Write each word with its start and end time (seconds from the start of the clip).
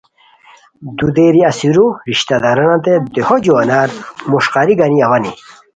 دودیری 0.97 1.41
اسیرو 1.49 1.87
رشتہ 2.09 2.35
دارانانتے 2.43 2.93
دیہو 3.13 3.35
جوانان 3.45 3.89
مݰقاری 4.31 4.73
گانی 4.79 4.99
اوانی 5.05 5.31